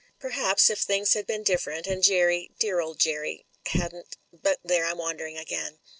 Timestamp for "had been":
1.13-1.43